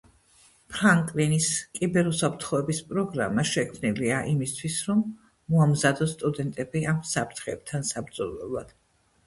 ფრანკლინის 0.75 1.49
კიბერუსაფრთხოების 1.79 2.79
პროგრამა 2.93 3.45
შექმნილია 3.51 4.23
იმისთვის, 4.33 4.79
რომ 4.89 5.05
მოამზადოს 5.57 6.17
სტუდენტები 6.19 6.85
ამ 6.97 7.07
საფრთხეებთან 7.15 7.89
საბრძოლველად 7.95 8.77